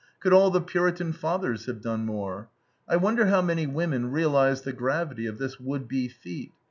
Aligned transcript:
Could 0.19 0.33
all 0.33 0.49
the 0.49 0.61
Puritan 0.61 1.13
fathers 1.13 1.67
have 1.67 1.79
done 1.83 2.07
more? 2.07 2.49
I 2.89 2.95
wonder 2.95 3.27
how 3.27 3.43
many 3.43 3.67
women 3.67 4.09
realize 4.09 4.63
the 4.63 4.73
gravity 4.73 5.27
of 5.27 5.37
this 5.37 5.59
would 5.59 5.87
be 5.87 6.07
feat. 6.07 6.53